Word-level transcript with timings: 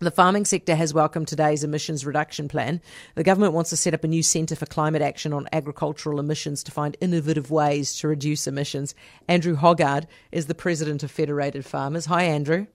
The 0.00 0.12
farming 0.12 0.44
sector 0.44 0.76
has 0.76 0.94
welcomed 0.94 1.26
today's 1.26 1.64
emissions 1.64 2.06
reduction 2.06 2.46
plan. 2.46 2.80
The 3.16 3.24
government 3.24 3.52
wants 3.52 3.70
to 3.70 3.76
set 3.76 3.94
up 3.94 4.04
a 4.04 4.08
new 4.08 4.22
centre 4.22 4.54
for 4.54 4.64
climate 4.64 5.02
action 5.02 5.32
on 5.32 5.48
agricultural 5.52 6.20
emissions 6.20 6.62
to 6.64 6.70
find 6.70 6.96
innovative 7.00 7.50
ways 7.50 7.96
to 7.96 8.06
reduce 8.06 8.46
emissions. 8.46 8.94
Andrew 9.26 9.56
Hoggard 9.56 10.06
is 10.30 10.46
the 10.46 10.54
president 10.54 11.02
of 11.02 11.10
Federated 11.10 11.64
Farmers. 11.64 12.06
Hi, 12.06 12.22
Andrew. 12.22 12.68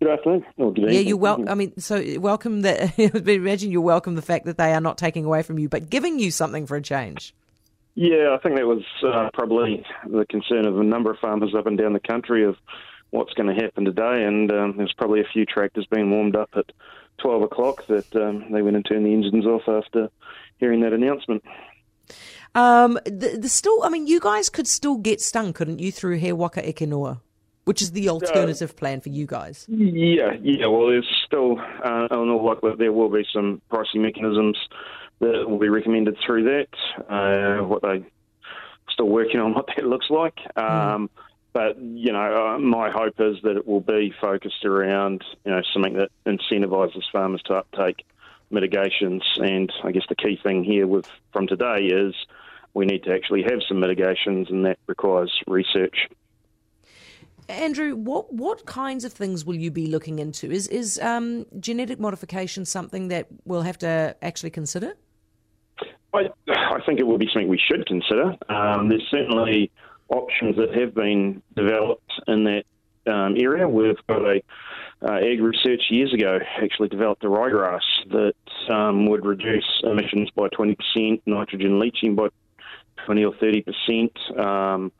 Good 0.00 0.10
afternoon. 0.10 0.46
Oh, 0.58 0.70
good 0.70 0.92
yeah, 0.92 1.00
you're 1.00 1.16
welcome. 1.16 1.48
I 1.48 1.54
mean, 1.54 1.76
so 1.80 2.04
welcome 2.20 2.62
that. 2.62 2.96
imagine 3.26 3.72
you're 3.72 3.80
welcome 3.80 4.14
the 4.14 4.22
fact 4.22 4.44
that 4.44 4.58
they 4.58 4.72
are 4.74 4.80
not 4.80 4.96
taking 4.96 5.24
away 5.24 5.42
from 5.42 5.58
you, 5.58 5.68
but 5.68 5.90
giving 5.90 6.20
you 6.20 6.30
something 6.30 6.66
for 6.66 6.76
a 6.76 6.82
change. 6.82 7.34
Yeah, 7.96 8.32
I 8.32 8.40
think 8.40 8.54
that 8.54 8.66
was 8.66 8.84
uh, 9.04 9.30
probably 9.34 9.84
the 10.08 10.24
concern 10.26 10.66
of 10.66 10.78
a 10.78 10.84
number 10.84 11.10
of 11.10 11.18
farmers 11.18 11.52
up 11.58 11.66
and 11.66 11.76
down 11.76 11.94
the 11.94 12.00
country 12.00 12.44
of 12.44 12.56
what's 13.10 13.32
going 13.34 13.54
to 13.54 13.62
happen 13.62 13.84
today. 13.84 14.24
And 14.24 14.50
um, 14.50 14.76
there's 14.76 14.92
probably 14.92 15.20
a 15.20 15.28
few 15.32 15.44
tractors 15.44 15.86
being 15.86 16.10
warmed 16.10 16.36
up 16.36 16.50
at 16.56 16.72
12 17.18 17.42
o'clock 17.42 17.86
that 17.88 18.14
um, 18.16 18.52
they 18.52 18.62
went 18.62 18.76
and 18.76 18.84
turned 18.84 19.06
the 19.06 19.12
engines 19.12 19.46
off 19.46 19.62
after 19.68 20.08
hearing 20.58 20.80
that 20.80 20.92
announcement. 20.92 21.42
Um, 22.54 22.98
the, 23.04 23.38
the, 23.40 23.48
still, 23.48 23.82
I 23.82 23.88
mean, 23.88 24.06
you 24.06 24.20
guys 24.20 24.48
could 24.48 24.66
still 24.66 24.96
get 24.96 25.20
stung, 25.20 25.52
couldn't 25.52 25.78
you, 25.78 25.92
through 25.92 26.16
He 26.18 26.32
Waka 26.32 26.62
which 27.64 27.82
is 27.82 27.92
the 27.92 28.08
alternative 28.08 28.70
uh, 28.70 28.78
plan 28.78 28.98
for 28.98 29.10
you 29.10 29.26
guys? 29.26 29.66
Yeah, 29.68 30.32
yeah. 30.40 30.66
Well, 30.68 30.86
there's 30.86 31.06
still, 31.26 31.58
uh, 31.84 32.08
in 32.10 32.30
all 32.30 32.42
likelihood, 32.42 32.78
there 32.78 32.94
will 32.94 33.10
be 33.10 33.26
some 33.30 33.60
pricing 33.68 34.00
mechanisms 34.00 34.56
that 35.20 35.46
will 35.46 35.58
be 35.58 35.68
recommended 35.68 36.16
through 36.24 36.44
that. 36.44 37.12
Uh, 37.12 37.66
what 37.66 37.82
they 37.82 38.06
still 38.90 39.08
working 39.08 39.40
on 39.40 39.52
what 39.54 39.66
that 39.76 39.84
looks 39.84 40.08
like. 40.08 40.36
Mm. 40.56 41.08
But 41.58 41.76
you 41.82 42.12
know, 42.12 42.54
uh, 42.54 42.58
my 42.60 42.88
hope 42.88 43.14
is 43.18 43.38
that 43.42 43.56
it 43.56 43.66
will 43.66 43.80
be 43.80 44.14
focused 44.20 44.64
around 44.64 45.24
you 45.44 45.50
know 45.50 45.60
something 45.72 45.94
that 45.94 46.10
incentivises 46.24 47.02
farmers 47.10 47.42
to 47.46 47.54
uptake 47.54 48.06
mitigations. 48.48 49.24
And 49.38 49.72
I 49.82 49.90
guess 49.90 50.04
the 50.08 50.14
key 50.14 50.38
thing 50.40 50.62
here 50.62 50.86
with 50.86 51.10
from 51.32 51.48
today 51.48 51.86
is 51.86 52.14
we 52.74 52.86
need 52.86 53.02
to 53.04 53.12
actually 53.12 53.42
have 53.42 53.58
some 53.66 53.80
mitigations, 53.80 54.50
and 54.50 54.64
that 54.66 54.78
requires 54.86 55.32
research. 55.48 56.06
Andrew, 57.48 57.96
what 57.96 58.32
what 58.32 58.64
kinds 58.64 59.04
of 59.04 59.12
things 59.12 59.44
will 59.44 59.56
you 59.56 59.72
be 59.72 59.88
looking 59.88 60.20
into? 60.20 60.52
Is 60.52 60.68
is 60.68 61.00
um, 61.00 61.44
genetic 61.58 61.98
modification 61.98 62.66
something 62.66 63.08
that 63.08 63.26
we'll 63.44 63.62
have 63.62 63.78
to 63.78 64.14
actually 64.22 64.50
consider? 64.50 64.94
I, 66.14 66.30
I 66.46 66.78
think 66.86 67.00
it 67.00 67.06
will 67.08 67.18
be 67.18 67.28
something 67.32 67.48
we 67.48 67.58
should 67.58 67.84
consider. 67.84 68.36
Um, 68.48 68.88
there's 68.88 69.08
certainly 69.10 69.72
options 70.08 70.56
that 70.56 70.74
have 70.74 70.94
been 70.94 71.42
developed 71.54 72.12
in 72.26 72.44
that 72.44 72.64
um, 73.06 73.36
area. 73.38 73.68
We've 73.68 73.96
got 74.08 74.22
a 74.22 74.42
uh, 75.00 75.10
AgResearch 75.10 75.90
years 75.90 76.12
ago 76.12 76.38
actually 76.60 76.88
developed 76.88 77.24
a 77.24 77.28
ryegrass 77.28 77.82
that 78.10 78.72
um, 78.74 79.06
would 79.06 79.24
reduce 79.24 79.80
emissions 79.84 80.30
by 80.34 80.48
20%, 80.48 81.22
nitrogen 81.24 81.78
leaching 81.78 82.14
by 82.14 82.28
20 83.06 83.24
or 83.24 83.32
30%, 83.34 84.38
um, 84.38 84.92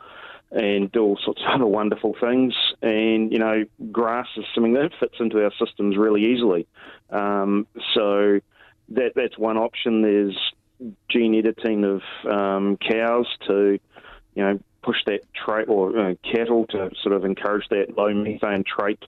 and 0.52 0.90
do 0.92 1.02
all 1.02 1.18
sorts 1.24 1.42
of 1.42 1.48
other 1.54 1.66
wonderful 1.66 2.14
things. 2.20 2.54
And, 2.80 3.32
you 3.32 3.38
know, 3.38 3.64
grass 3.90 4.28
is 4.36 4.44
something 4.54 4.74
that 4.74 4.92
fits 5.00 5.16
into 5.18 5.42
our 5.42 5.52
systems 5.58 5.96
really 5.96 6.32
easily. 6.32 6.66
Um, 7.10 7.66
so 7.94 8.40
that 8.90 9.12
that's 9.14 9.36
one 9.36 9.58
option. 9.58 10.02
There's 10.02 10.38
gene 11.10 11.34
editing 11.34 11.84
of 11.84 12.02
um, 12.30 12.76
cows 12.76 13.26
to, 13.48 13.78
you 14.34 14.42
know, 14.42 14.60
push 14.88 15.04
that 15.04 15.20
trait 15.34 15.68
or 15.68 15.98
uh, 15.98 16.14
cattle 16.32 16.64
to 16.66 16.90
sort 17.02 17.14
of 17.14 17.22
encourage 17.22 17.68
that 17.68 17.94
low 17.94 18.14
methane 18.14 18.64
trait 18.64 18.98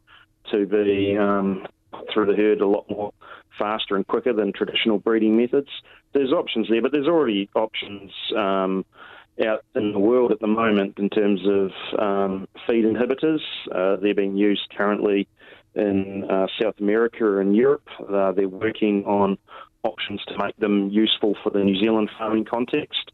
to 0.51 0.67
be 0.67 1.17
um, 1.17 1.67
through 2.13 2.27
the 2.27 2.37
herd 2.37 2.61
a 2.61 2.67
lot 2.67 2.85
more 2.91 3.15
faster 3.59 3.97
and 3.97 4.07
quicker 4.07 4.35
than 4.35 4.53
traditional 4.53 4.99
breeding 4.99 5.39
methods. 5.39 5.71
There's 6.13 6.33
options 6.33 6.69
there, 6.69 6.83
but 6.83 6.93
there's 6.93 7.07
already 7.07 7.49
options 7.55 8.13
um, 8.37 8.85
out 9.47 9.65
in 9.75 9.93
the 9.93 9.99
world 9.99 10.33
at 10.33 10.41
the 10.41 10.47
moment 10.47 10.99
in 10.99 11.09
terms 11.09 11.41
of 11.49 11.71
um, 11.99 12.47
feed 12.67 12.85
inhibitors. 12.85 13.41
Uh, 13.73 13.97
they're 14.03 14.15
being 14.15 14.37
used 14.37 14.69
currently 14.77 15.29
in 15.75 16.25
uh, 16.31 16.47
South 16.61 16.75
America 16.79 17.39
and 17.39 17.57
Europe. 17.57 17.89
Uh, 18.07 18.33
they're 18.33 18.51
working 18.51 19.05
on 19.07 19.39
options 19.83 20.21
to 20.27 20.37
make 20.45 20.57
them 20.59 20.91
useful 20.91 21.35
for 21.43 21.49
the 21.49 21.61
New 21.61 21.81
Zealand 21.81 22.11
farming 22.19 22.45
context. 22.45 23.10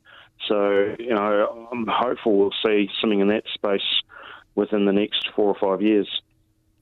So, 0.48 0.94
you 0.98 1.14
know, 1.14 1.68
I'm 1.72 1.86
hopeful 1.88 2.38
we'll 2.38 2.50
see 2.64 2.88
something 3.00 3.20
in 3.20 3.28
that 3.28 3.44
space 3.54 3.80
within 4.54 4.86
the 4.86 4.92
next 4.92 5.28
four 5.34 5.54
or 5.54 5.56
five 5.60 5.82
years. 5.82 6.08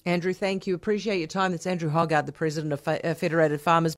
Andrew, 0.06 0.34
thank 0.34 0.66
you. 0.66 0.75
Appreciate 0.75 1.19
your 1.19 1.28
time. 1.28 1.52
That's 1.52 1.66
Andrew 1.66 1.91
Hoggard, 1.91 2.26
the 2.26 2.32
President 2.32 2.72
of 2.72 2.86
uh, 2.86 3.14
Federated 3.14 3.60
Farmers. 3.60 3.92